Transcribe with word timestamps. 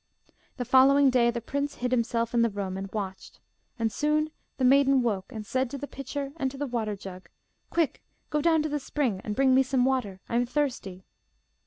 The 0.57 0.65
following 0.65 1.11
day 1.11 1.29
the 1.29 1.39
prince 1.41 1.75
hid 1.75 1.91
himself 1.91 2.33
in 2.33 2.41
the 2.41 2.49
room 2.49 2.75
and 2.75 2.91
watched. 2.91 3.39
And 3.77 3.91
soon 3.91 4.31
the 4.57 4.63
maiden 4.65 5.03
woke, 5.03 5.31
and 5.31 5.45
said 5.45 5.69
to 5.69 5.77
the 5.77 5.85
pitcher 5.85 6.31
and 6.37 6.49
to 6.49 6.57
the 6.57 6.65
water 6.65 6.95
jug, 6.95 7.29
'Quick! 7.69 8.01
go 8.31 8.41
down 8.41 8.63
to 8.63 8.69
the 8.69 8.79
spring 8.79 9.21
and 9.23 9.35
bring 9.35 9.53
me 9.53 9.61
some 9.61 9.85
water; 9.85 10.19
I 10.27 10.37
am 10.37 10.47
thirsty. 10.47 11.05